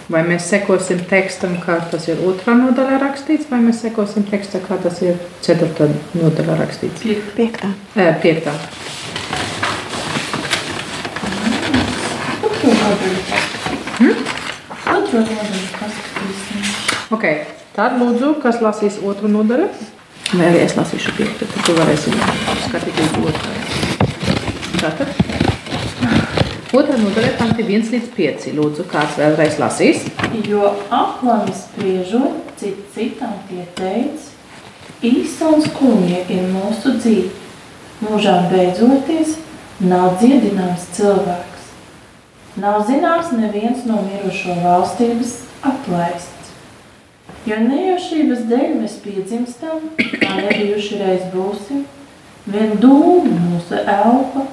Vai 0.08 0.22
mēs 0.24 0.48
sekosim 0.48 1.02
tekstam, 1.10 1.58
kā 1.60 1.82
tas 1.92 2.08
ir 2.08 2.22
otrā 2.24 2.56
nodaļā 2.56 3.02
rakstīts, 3.04 3.50
vai 3.52 3.60
mēs 3.66 3.82
sekosim 3.84 4.24
tekstam, 4.30 4.64
kā 4.64 4.80
tas 4.84 5.02
ir 5.04 5.20
ceturtā 5.44 5.90
nodaļā 6.16 6.56
rakstīts? 6.62 7.04
Piektā. 7.36 7.74
E, 8.00 8.08
piektā. 8.24 8.56
Otro 14.88 15.20
nodaļu 15.20 15.68
paskatīsim. 15.76 16.62
Okay. 17.16 17.36
Tad 17.78 18.00
lūdzu, 18.00 18.32
kas 18.42 18.58
lasīs 18.64 18.96
otru 19.06 19.30
nodaļu? 19.30 19.68
Vai 20.32 20.46
arī 20.50 20.64
es 20.66 20.74
lasīšu 20.74 21.12
piekto, 21.18 21.46
tad 21.46 21.66
tu 21.68 21.76
varēsi 21.78 22.14
skatīt 22.64 22.96
līdz 23.00 23.18
otrajai. 23.30 23.64
Tātad. 24.82 25.10
Otra 26.78 26.96
nodaļa 27.00 27.34
panti 27.40 27.64
1 27.64 27.92
līdz 27.94 28.08
5. 28.16 28.48
Lūdzu, 28.58 28.88
kāds 28.92 29.20
vēlreiz 29.20 29.60
lasīs? 29.62 30.08
Jo 30.48 30.74
aplam 30.90 31.46
spriežot, 31.56 32.40
cit 32.60 32.82
citam 32.96 33.36
tie 33.48 33.64
teica, 33.78 34.26
īsa 35.06 35.52
un 35.54 35.64
skumja 35.64 36.24
ir 36.34 36.48
mūsu 36.56 36.98
dzīve. 36.98 37.30
Mūžām 38.04 38.50
beidzoties, 38.52 39.38
nav 39.86 40.18
dziedināms 40.22 40.90
cilvēks. 40.98 41.47
Nav 42.58 42.88
zināms 42.88 43.28
neviens 43.38 43.84
no 43.86 44.00
mirušo 44.02 44.56
valstības 44.64 45.34
atlaists. 45.62 46.54
Jo 47.46 47.60
nejaušības 47.62 48.40
dēļ 48.50 48.72
mēs 48.80 48.96
piedzimstam, 49.04 49.84
kā 50.00 50.32
nebijuši 50.40 50.98
reiz 51.04 51.28
būsim, 51.36 51.84
vien 52.50 52.74
dūmu 52.82 53.38
mūsu 53.44 53.78
elpa, 53.84 54.48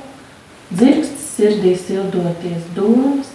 dzirksts 0.68 1.30
sirdī 1.38 1.72
sildoties 1.80 2.68
domas, 2.76 3.32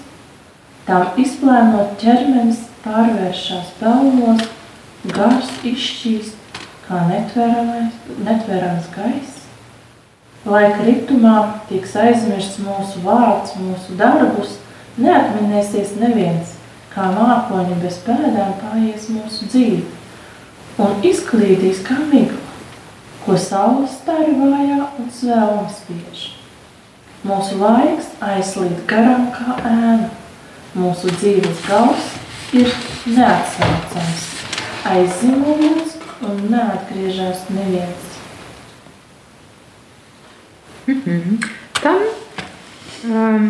tām 0.86 1.18
izplēnot 1.26 1.98
ķermenis 2.04 2.62
pārvēršās 2.86 3.74
pelnos, 3.82 4.46
gars 5.18 5.50
izšķīst, 5.74 6.38
kā 6.86 7.02
netverams 7.10 8.94
gaiss. 8.94 9.49
Laika 10.48 10.86
ritumā 10.88 11.36
tiks 11.68 11.98
aizmirsts 12.00 12.62
mūsu 12.64 13.02
vārds, 13.04 13.58
mūsu 13.60 13.98
darbus, 14.00 14.56
neatminēsies 14.96 15.98
neviens, 16.00 16.54
kā 16.94 17.10
mākoņi 17.12 17.76
bez 17.84 18.00
pēdām 18.06 18.54
paies 18.62 19.10
mūsu 19.12 19.50
dzīve, 19.52 19.84
un 20.80 21.04
izklīdīs 21.04 21.84
kā 21.84 22.00
migla, 22.08 22.40
ko 23.26 23.36
saules 23.36 23.98
stari 24.00 24.32
vājā 24.40 24.80
un 25.02 25.12
svēlma 25.12 25.68
spiež. 25.76 26.30
Mūsu 27.28 27.60
laiks 27.60 28.14
aizslīd 28.24 28.86
garām 28.88 29.28
kā 29.36 29.60
ēna, 29.60 30.08
mūsu 30.80 31.12
dzīves 31.20 31.66
gals 31.68 32.14
ir 32.56 32.72
neatsaucams, 33.12 34.30
aizzimulots 34.88 36.00
un 36.24 36.46
neatgriežas 36.54 37.50
neviens. 37.52 38.09
Tam 41.82 42.02
um, 43.06 43.50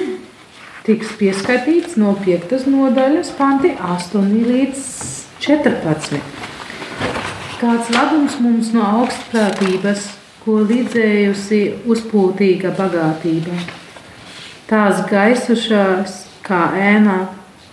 tiks 0.86 1.10
pieskaitīts 1.20 1.98
no 2.00 2.14
5. 2.24 2.54
nodaļas, 2.72 3.32
panti 3.36 3.74
8 3.76 4.30
līdz 4.46 4.84
14. 5.44 6.20
Kāds 7.60 7.90
labums 7.92 8.38
mums 8.40 8.70
no 8.72 8.84
augstprātības, 9.02 10.08
ko 10.44 10.62
līdzējusi 10.64 11.60
uzpūtīga 11.88 12.72
bagātība. 12.78 13.56
Tās 14.70 15.04
gaisušās 15.10 16.22
kā 16.46 16.62
ēnā, 16.78 17.18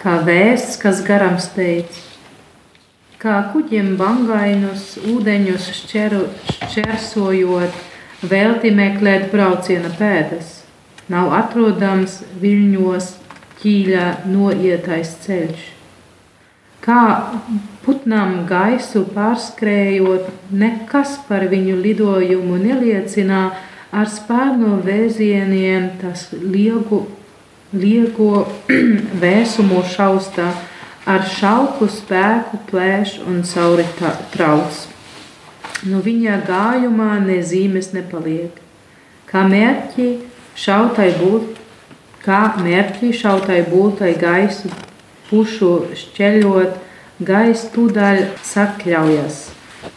kā 0.02 0.18
vēsts, 0.28 0.76
kas 0.82 1.02
garam 1.08 1.40
steidz. 1.40 2.02
Kā 3.22 3.40
kuģiem 3.54 3.94
bangainus 3.96 4.98
ūdeņus 5.08 5.70
šķeru, 5.78 6.26
šķersojot, 6.68 7.93
Velti 8.24 8.70
meklēt 8.72 9.28
brauciena 9.34 9.90
pēdas, 9.98 10.62
nav 11.12 11.34
atrodams 11.36 12.22
viļņos 12.40 13.10
ķīļā 13.60 14.06
noietais 14.32 15.12
ceļš. 15.26 15.66
Kā 16.84 17.02
putnām 17.84 18.46
gaisu 18.48 19.04
pārskrējot, 19.12 20.30
nekas 20.52 21.18
par 21.28 21.46
viņu 21.52 21.76
lidojumu 21.80 22.60
neliecina, 22.60 23.44
ar 23.92 24.08
spārno 24.12 24.78
vēzieniem 24.84 25.92
tas 26.02 26.30
liegu, 26.34 27.06
liego 27.76 28.46
vēsumu 29.24 29.84
šaustā, 29.96 30.48
ar 31.08 31.28
šauku 31.28 31.92
spēku 31.92 32.64
plēš 32.72 33.20
un 33.28 33.44
cauri 33.48 33.88
trauc. 34.32 34.93
No 35.84 35.98
nu, 35.98 36.00
viņa 36.00 36.38
gājumā 36.48 37.18
nezīmes 37.26 37.90
nepaliek. 37.92 38.56
Kā 39.28 39.42
mērķi 39.50 40.06
šautai 40.56 41.10
būt, 41.18 41.58
kā 42.24 42.54
mērķi 42.56 43.10
šautai 43.20 43.58
būtai 43.68 44.14
gaisu 44.22 44.70
pušu 45.28 45.72
šķeļot, 46.00 46.78
gaisa 47.28 47.68
tūdaļ 47.74 48.22
sakļaujas, 48.48 49.40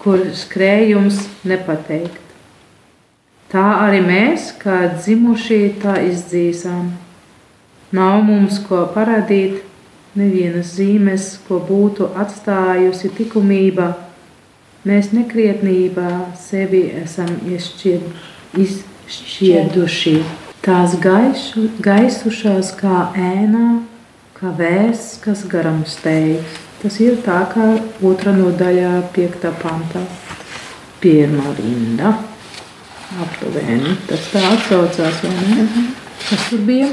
kur 0.03 0.25
skrējums 0.35 1.21
nepateikt. 1.47 2.19
Tā 3.53 3.67
arī 3.85 4.01
mēs, 4.03 4.51
kā 4.59 4.89
dzimušie, 4.97 5.77
tā 5.85 6.01
izdzīsām. 6.09 6.91
Nav 7.95 8.25
mums 8.27 8.59
ko 8.67 8.83
parādīt, 8.91 9.63
nevienas 10.19 10.75
zīmes, 10.81 11.37
ko 11.47 11.61
būtu 11.63 12.11
atstājusi 12.19 13.13
likumība 13.21 13.93
Mēs 14.87 15.09
nekrietnībā 15.11 16.11
sevi 16.39 16.85
esam 16.95 17.31
izšķieduši. 18.55 20.13
Tās 20.63 20.93
gaišu, 21.03 21.65
gaisušās 21.83 22.71
kā 22.79 23.01
ēnā, 23.19 23.83
kā 24.39 24.53
vēsts, 24.55 25.19
kas 25.25 25.43
garam 25.51 25.83
steigts. 25.91 26.63
Tas 26.83 27.01
ir 27.03 27.17
tā 27.25 27.41
kā 27.51 27.67
otrā 28.07 28.31
nodaļā, 28.37 28.93
piekta 29.15 29.51
pantā. 29.59 30.03
Pirmā 31.03 31.55
rinda. 31.59 32.13
Aptuveni. 33.25 33.97
Tas 34.07 34.23
tā 34.31 34.43
atsaucās, 34.53 35.23
vai 35.25 35.33
ne? 35.35 35.63
Mhm. 35.65 35.89
Kas 36.29 36.47
tur 36.51 36.63
bija? 36.69 36.89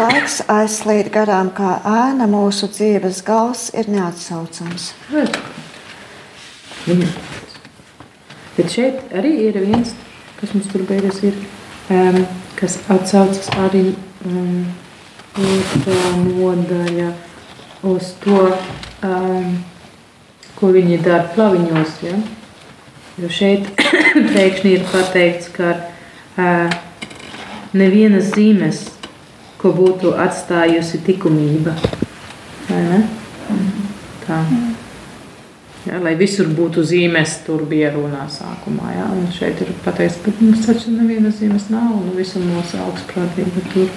Laiks 0.00 0.42
aizslīd 0.52 1.08
garām 1.14 1.48
kā 1.56 1.78
ēna, 1.80 2.28
mūsu 2.28 2.68
dzīves 2.68 3.22
gals 3.24 3.70
ir 3.72 3.88
neatsaucams. 3.88 4.92
Bet. 5.14 5.40
Viņa. 6.88 7.08
Bet 8.56 8.72
šeit 8.72 9.10
arī 9.12 9.34
ir 9.44 9.58
viens, 9.60 9.90
kas 10.38 10.54
mums 10.54 10.68
tur 10.72 10.86
beigas 10.88 11.20
ir, 11.26 11.34
um, 11.92 12.22
kas 12.56 12.78
atsaucas 12.90 13.50
arī 13.60 13.90
um, 14.24 14.62
otrā 15.36 15.98
nodaļa 16.22 17.10
uz 17.92 18.14
to, 18.24 18.40
um, 19.04 19.52
ko 20.56 20.72
viņi 20.74 20.98
dara 21.04 21.28
plaviņos. 21.36 21.94
Ja? 22.08 22.16
Jo 23.20 23.30
šeit 23.36 23.68
pēkšņi 24.34 24.74
ir 24.78 24.88
pateikts, 24.88 25.52
ka 25.52 25.74
uh, 25.76 26.80
nevienas 27.76 28.32
zīmes, 28.32 28.86
ko 29.60 29.76
būtu 29.76 30.16
atstājusi 30.16 31.04
likumība. 31.04 31.76
Tā. 34.24 34.42
Ja, 35.88 35.96
lai 36.04 36.12
visur 36.20 36.50
būtu 36.52 36.82
zīmes, 36.84 37.38
tur 37.46 37.62
bija 37.68 37.88
runā 37.94 38.26
sākumā. 38.28 38.90
Ja, 38.92 39.06
un 39.08 39.30
šeit 39.32 39.62
ir 39.64 39.70
pateikts, 39.86 40.18
ka 40.20 40.34
mums 40.36 40.66
taču 40.66 40.92
nevienas 40.92 41.38
zīmes 41.40 41.70
nav, 41.72 41.94
un 41.96 42.10
visur 42.18 42.44
mūsu 42.44 42.76
augstprātība 42.84 43.62
tur. 43.72 43.88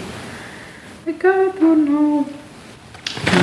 Nekā 1.10 1.34
tur 1.58 1.82
nav. 1.82 2.30
Ja. 3.28 3.42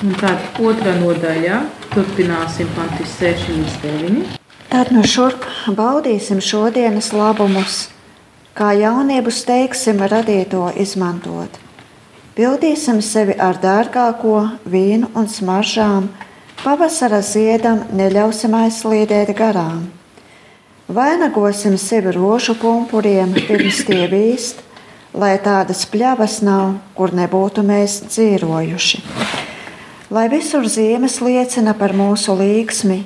Un 0.00 0.14
tāda 0.16 0.40
otrā 0.64 0.94
nodaļa, 0.96 1.58
turpināsim 1.90 2.70
panti 2.78 3.04
6 3.04 3.50
līdz 3.52 3.76
9. 3.82 4.22
Tad 4.70 4.94
no 4.96 5.04
šurp 5.04 5.44
baudīsim 5.76 6.40
šodienas 6.40 7.10
labumus, 7.12 7.90
kā 8.56 8.70
jaunību 8.78 9.28
steigsim 9.34 10.00
radīto 10.00 10.70
izmantot. 10.80 11.60
Pildīsim 12.38 13.04
sevi 13.04 13.36
ar 13.36 13.60
dārgāko 13.60 14.46
vīnu 14.64 15.12
un 15.12 15.28
smaržām, 15.28 16.08
Pavasara 16.60 17.22
ziedam 17.24 17.78
neļausim 17.96 18.52
aizslīdēt 18.52 19.30
garām. 19.32 19.86
Vainagosim 20.92 21.78
sevi 21.80 22.10
rožu 22.12 22.52
pumpuriem 22.60 23.30
pirms 23.32 23.78
tie 23.88 24.02
vīst, 24.10 24.58
lai 25.16 25.38
tādas 25.40 25.86
pļavas 25.88 26.34
nav, 26.44 26.74
kur 26.98 27.14
nebūtu 27.16 27.64
mēs 27.64 27.94
dzīvojuši. 28.10 29.00
Lai 30.12 30.24
visur 30.28 30.68
zīmes 30.68 31.16
liecina 31.24 31.72
par 31.78 31.94
mūsu 31.96 32.34
līgsmi, 32.36 32.98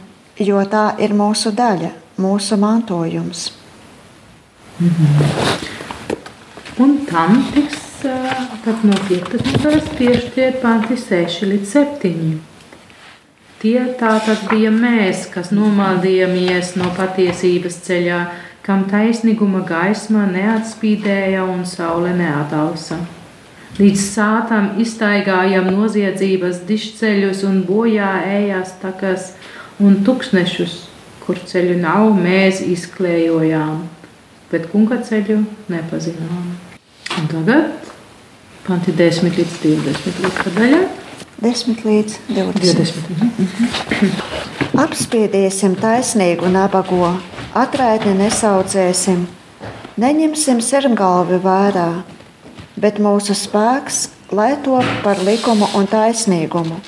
jo 0.42 0.62
tā 0.72 0.86
ir 1.04 1.14
mūsu 1.14 1.52
daļa, 1.54 1.92
mūsu 2.24 2.58
mantojums. 2.58 3.44
Un 6.82 6.96
tam 7.06 7.38
tiks 7.54 7.78
tad 8.02 8.82
no 8.82 8.98
15. 9.06 9.46
nodaļas 9.52 9.94
piešķirt 10.00 10.58
panti 10.64 10.98
6 10.98 11.46
līdz 11.52 11.76
7. 11.76 12.53
Tie 13.64 13.80
tātad 13.96 14.42
bija 14.50 14.68
mēs, 14.68 15.22
kas 15.32 15.48
nomaldījāmies 15.56 16.74
no 16.76 16.90
patiesības 16.98 17.78
ceļā, 17.86 18.18
kam 18.60 18.82
taisnīguma 18.90 19.62
gaisma 19.64 20.26
neatspīdēja 20.28 21.46
un 21.48 21.62
saule 21.64 22.10
neatausa. 22.12 22.98
Līdz 23.78 24.02
sātam 24.04 24.66
iztaigājam 24.84 25.70
noziedzības 25.72 26.58
dišceļus 26.68 27.40
un 27.48 27.62
bojā 27.64 28.10
ejās 28.34 28.74
takas 28.82 29.30
un 29.80 29.96
tūkstnešus, 30.04 30.74
kur 31.24 31.40
ceļu 31.48 31.78
nav, 31.80 32.10
mēs 32.18 32.60
izklējojām, 32.68 33.78
bet 34.52 34.68
kunga 34.74 35.00
ceļu 35.08 35.38
nepazinām. 35.72 36.52
Un 37.16 37.32
tagad 37.32 37.88
panti 38.68 38.92
10 39.00 39.40
līdz 39.40 39.56
20 39.64 40.22
līdz 40.26 40.52
daļai. 40.60 40.82
10 41.42 41.84
līdz 41.84 42.18
20. 42.30 42.62
20. 42.62 44.24
Apspiedīsim 44.84 45.74
taisnīgu 45.78 46.50
nabago, 46.50 47.14
atraitni 47.54 48.14
nesaudzēsim, 48.18 49.26
neņemsim 49.98 50.60
sirmgalvi 50.62 51.38
vērā, 51.42 51.88
bet 52.78 52.98
mūsu 53.02 53.34
spēks 53.38 54.08
lai 54.34 54.56
top 54.62 54.84
par 55.02 55.20
likumu 55.22 55.68
un 55.78 55.86
taisnīgumu, 55.86 56.80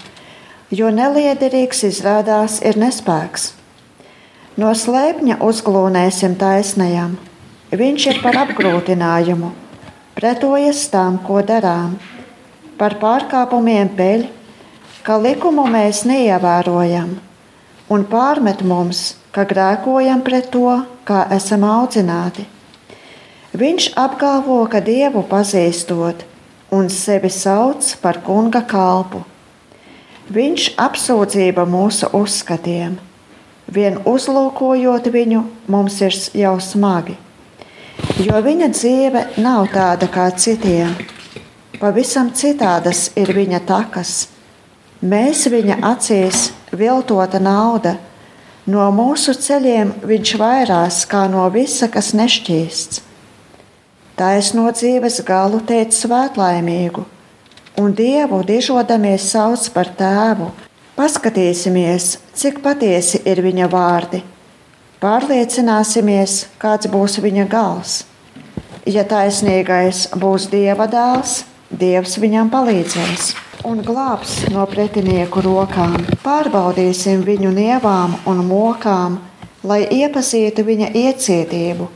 jo 0.74 0.88
neliederīgs 0.90 1.84
izrādās 1.86 2.58
ir 2.64 2.78
nespēks. 2.80 3.52
No 4.56 4.72
slēpņa 4.74 5.36
uzglūnēsim 5.44 6.34
taisnajam, 6.40 7.14
viņš 7.70 8.06
ir 8.12 8.20
par 8.24 8.40
apgrūtinājumu, 8.46 9.52
pretojas 10.16 10.86
tam, 10.90 11.20
ko 11.22 11.42
darām, 11.46 11.98
par 12.80 12.96
pārkāpumiem 13.02 13.92
peļ, 13.98 14.26
ka 15.06 15.20
likumu 15.22 15.68
mēs 15.70 16.00
neievērojam, 16.02 17.12
un 17.94 18.04
pārmet 18.10 18.64
mums, 18.66 19.14
ka 19.30 19.44
grēkojam 19.46 20.24
pret 20.26 20.48
to, 20.50 20.80
kā 21.06 21.20
esam 21.36 21.62
audzināti. 21.62 22.46
Viņš 23.56 23.92
apgalvo, 24.02 24.58
ka 24.66 24.82
dievu 24.82 25.22
pazīstot 25.30 26.26
un 26.74 26.90
sevi 26.90 27.30
sauc 27.30 27.92
par 28.02 28.18
kunga 28.26 28.64
kalpu. 28.66 29.22
Viņš 30.34 30.72
apsūdzība 30.82 31.62
mūsu 31.70 32.10
uzskatiem, 32.18 32.98
vien 33.70 34.02
uzlūkojot 34.02 35.06
viņu, 35.14 35.46
mums 35.70 36.02
ir 36.02 36.18
jau 36.34 36.56
smagi, 36.58 37.14
jo 38.26 38.46
viņa 38.50 38.74
dzīve 38.74 39.28
nav 39.38 39.70
tāda 39.70 40.10
kā 40.10 40.32
citiem. 40.34 40.96
Pavisam 41.78 42.34
citādas 42.34 43.12
ir 43.14 43.30
viņa 43.36 43.62
takas. 43.68 44.24
Mēs 45.04 45.42
viņa 45.52 45.76
acīs 45.84 46.54
viltota 46.72 47.36
nauda, 47.36 47.98
no 48.64 48.86
mūsu 48.96 49.34
ceļiem 49.36 49.90
viņš 50.08 50.32
vairās 50.40 51.02
kā 51.04 51.26
no 51.28 51.44
visa, 51.52 51.90
kas 51.92 52.14
nešķīsts. 52.16 53.02
Taisno 54.16 54.64
dzīves 54.72 55.20
galu 55.28 55.60
teica 55.60 55.92
svētlaimīgu, 55.92 57.04
un 57.76 57.92
Dievu 57.92 58.40
dižodamies 58.48 59.28
sauc 59.34 59.68
par 59.76 59.92
tēvu. 60.00 60.48
Paskatīsimies, 60.96 62.16
cik 62.32 62.62
patiesi 62.64 63.20
ir 63.28 63.44
viņa 63.44 63.68
vārdi. 63.68 64.24
Pārliecināsimies, 65.04 66.46
kāds 66.56 66.88
būs 66.88 67.20
viņa 67.20 67.50
gals. 67.52 68.06
Ja 68.88 69.04
taisnīgais 69.04 70.06
būs 70.16 70.48
Dieva 70.48 70.88
dēls, 70.88 71.42
Dievs 71.68 72.16
viņam 72.16 72.48
palīdzēs 72.48 73.34
un 73.66 73.82
glābs 73.82 74.44
no 74.54 74.62
pretinieku 74.70 75.42
rokām. 75.42 75.96
Pārbaudīsim 76.22 77.24
viņu 77.26 77.50
nievām 77.56 78.14
un 78.30 78.42
mokām, 78.46 79.18
lai 79.66 79.80
iepazītu 79.90 80.62
viņa 80.66 80.92
iecietību 80.94 81.88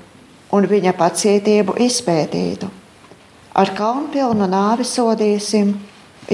un 0.57 0.67
viņa 0.67 0.95
pacietību 0.99 1.77
izpētītu. 1.87 2.71
Ar 3.55 3.71
kaunpilnu 3.79 4.49
nāvi 4.51 4.87
sodīsim, 4.87 5.77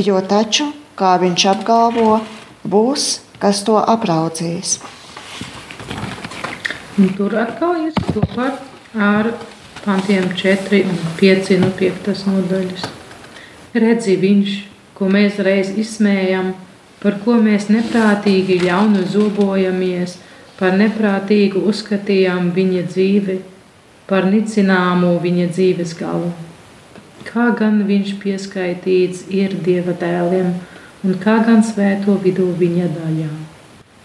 jo 0.08 0.20
taču, 0.30 0.70
kā 0.96 1.16
viņš 1.20 1.44
apgalvo, 1.52 2.20
būs, 2.64 3.08
kas 3.40 3.60
to 3.66 3.76
apraudzīs. 3.76 4.78
Un 6.96 7.12
tur 7.18 7.36
atkal 7.36 7.76
ir 7.88 7.98
kopā 8.08 8.54
ar 9.08 9.28
pantiem 9.82 10.30
4 10.32 10.80
un 10.88 11.02
5 11.20 11.52
no 11.60 11.68
5 11.76 12.24
nodaļas. 12.30 12.88
Redzi 13.76 14.16
viņš, 14.22 14.56
ko 14.96 15.10
mēs 15.12 15.40
reiz 15.44 15.72
izsmējam, 15.76 16.54
par 17.02 17.20
ko 17.24 17.36
mēs 17.42 17.68
neprātīgi 17.72 18.62
ļaunu 18.64 19.04
zobojamies, 19.12 20.16
par 20.56 20.76
neprātīgu 20.80 21.60
uzskatījām 21.68 22.50
viņa 22.56 22.86
dzīvi 22.88 23.36
par 24.06 24.28
nicināmu 24.30 25.16
viņa 25.22 25.48
dzīves 25.50 25.94
galu. 25.98 26.30
Kā 27.26 27.50
gan 27.58 27.82
viņš 27.88 28.14
pieskaitīts 28.22 29.26
ir 29.34 29.56
dieva 29.66 29.96
dēliem, 29.98 30.52
un 31.04 31.18
kā 31.22 31.40
gan 31.46 31.64
svēto 31.66 32.14
vidū 32.22 32.46
viņa 32.60 32.90
daļā. 32.94 33.30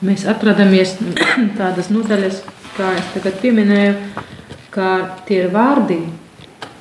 Mēs 0.02 0.26
atrodamies 0.30 0.96
tādas 1.60 1.92
nodaļas, 1.94 2.42
kā 2.78 2.96
es 2.98 3.14
tagad 3.14 3.38
pieminēju, 3.44 3.96
kā 4.74 4.92
tie 5.30 5.46
vārdi 5.54 6.02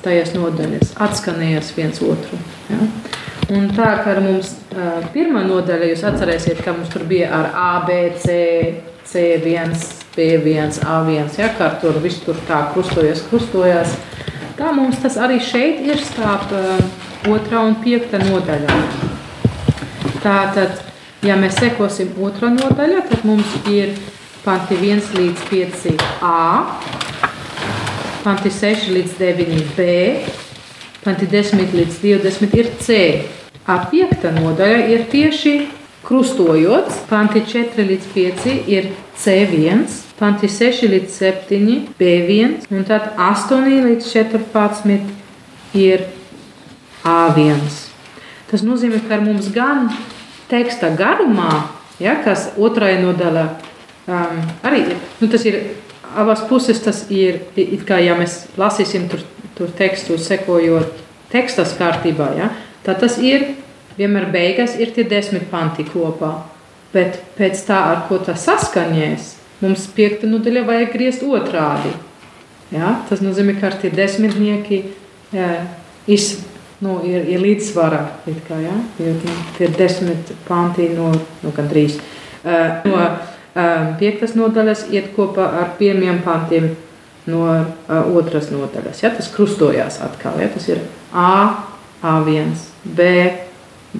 tajās 0.00 0.32
nodaļas 0.32 0.94
atskanējas 1.04 1.74
viens 1.76 2.00
otru. 2.00 2.40
Ja? 2.72 2.80
Un 3.50 3.64
tā 3.74 3.88
kā 4.04 4.12
mums 4.22 4.52
uh, 4.78 5.00
pirmā 5.10 5.40
nodaļa, 5.42 5.88
jūs 5.90 6.04
atcerēsiet, 6.06 6.60
ka 6.62 6.70
mums 6.76 6.90
tur 6.92 7.02
bija 7.10 7.32
ar 7.34 7.48
A, 7.50 7.70
B, 7.82 7.96
C, 8.22 8.36
C1, 9.10 9.72
P1, 10.14 10.76
A1, 10.86 11.32
ja, 11.34 11.48
kā 11.58 11.72
tur 11.82 11.98
viss 12.04 12.22
tur 12.22 12.38
tā 12.46 12.60
krustojas, 12.70 13.24
krustojās. 13.26 13.96
Tā 14.54 14.70
mums 14.76 15.00
tas 15.02 15.16
arī 15.18 15.40
šeit 15.42 15.82
ir 15.82 15.98
starp 15.98 16.54
uh, 16.54 16.78
otrā 17.32 17.64
un 17.66 17.74
piekta 17.82 18.20
nodaļā. 18.22 18.76
Tātad, 20.22 20.84
ja 21.26 21.34
mēs 21.40 21.58
sekosim 21.58 22.14
otrā 22.22 22.52
nodaļā, 22.54 23.02
tad 23.10 23.26
mums 23.26 23.50
ir 23.66 23.96
panti 24.44 24.78
1 24.78 25.10
līdz 25.18 25.44
5a, 25.50 26.36
panti 28.22 28.54
6 28.60 28.94
līdz 28.94 29.18
9b, 29.18 29.90
panti 31.02 31.26
10 31.34 31.78
līdz 31.80 32.00
20 32.06 32.58
ir 32.62 32.74
c. 32.78 33.02
A 33.68 33.76
piekta 33.90 34.32
nodaļa 34.34 34.86
ir 34.92 35.04
tieši 35.12 35.54
krustojot, 36.06 36.88
panti 37.10 37.42
4 37.44 37.84
līdz 37.90 38.06
5 38.14 38.46
ir 38.72 38.88
C1, 39.20 39.84
panti 40.18 40.48
6 40.48 40.88
līdz 40.94 41.18
7 41.20 41.76
B1, 42.00 42.56
un 42.72 42.86
tad 42.88 43.12
8 43.20 43.68
līdz 43.86 44.08
14 44.08 45.76
ir 45.76 46.06
A1. 47.04 47.60
Tas 48.50 48.64
nozīmē, 48.66 49.02
ka 49.06 49.20
mums 49.22 49.52
gan 49.54 49.90
teksta 50.50 50.90
garumā, 50.98 51.68
ja, 52.02 52.16
kas 52.24 52.50
otrai 52.58 52.96
nodaļā 53.04 53.44
um, 54.10 54.40
arī 54.66 54.82
ir, 54.90 55.04
nu, 55.20 55.28
tas 55.30 55.44
ir 55.46 55.60
abās 56.18 56.42
puses, 56.48 56.80
tas 56.82 57.04
ir, 57.12 57.44
it 57.54 57.84
kā 57.86 58.00
ja 58.02 58.16
mēs 58.18 58.42
lasīsim 58.58 59.06
tur, 59.12 59.22
tur 59.54 59.70
tekstu 59.76 60.18
sekojot 60.18 60.98
tekstas 61.30 61.76
kārtībā, 61.78 62.32
ja, 62.40 62.50
tad 62.86 63.00
tas 63.02 63.18
ir 63.18 63.52
vienmēr 63.98 64.30
beigās 64.32 64.76
ir 64.80 64.94
tie 64.94 65.04
desmit 65.08 65.48
panti 65.50 65.84
kopā. 65.88 66.34
Bet 66.94 67.20
pēc 67.36 67.60
tā, 67.68 67.78
ar 67.92 68.06
ko 68.08 68.18
tas 68.18 68.42
saskaņēs, 68.48 69.34
mums 69.62 69.86
piekta 69.94 70.26
nodaļa 70.30 70.64
vajag 70.66 70.94
griezt 70.94 71.22
otrādi. 71.26 71.92
Ja? 72.74 72.96
Tas 73.08 73.22
nozīmē, 73.22 73.56
ka 73.60 73.70
tie 73.78 73.92
desmitnieki 73.94 74.80
jā, 75.34 75.50
iz, 76.10 76.32
nu, 76.82 76.98
ir, 77.06 77.28
ir 77.30 77.42
līdzsvarā. 77.44 78.02
Kā, 78.48 78.58
ja? 78.62 78.76
Jo 78.98 79.14
nu, 79.18 79.36
tie 79.58 79.68
ir 79.68 79.76
desmit 79.78 80.34
panti 80.48 80.90
no, 80.96 81.12
no 81.44 81.54
gandrīz. 81.54 82.00
No 82.86 83.04
piektas 84.00 84.36
nodaļas 84.38 84.86
iet 84.94 85.10
kopā 85.16 85.48
ar 85.60 85.74
pirmiem 85.78 86.22
pantiem 86.26 86.70
no 87.30 87.46
otras 88.16 88.50
nodaļas. 88.54 89.02
Ja? 89.04 89.14
Tas 89.14 89.30
krustojās 89.34 90.00
atkal. 90.02 90.40
Ja? 90.42 90.50
Tas 90.50 90.70
ir 90.70 90.82
A, 91.10 91.66
A1, 92.02 92.54
B, 92.84 93.08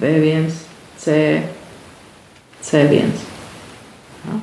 B1, 0.00 0.50
C, 0.96 1.42
C1. 2.62 3.12
Ja, 4.24 4.40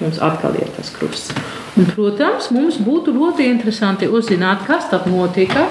mums 0.00 0.20
atkal 0.20 0.56
ir 0.60 0.68
tas 0.76 0.92
krusts. 0.94 1.32
Un, 1.76 1.88
protams, 1.88 2.50
mums 2.52 2.76
būtu 2.84 3.14
ļoti 3.16 3.46
interesanti 3.48 4.08
uzzināt, 4.08 4.66
kas 4.68 4.90
tad 4.90 5.08
notika, 5.08 5.64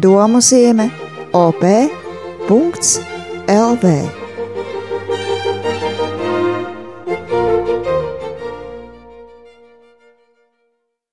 domu 0.03 0.39
zīme 0.43 0.91
op.lv 1.31 1.79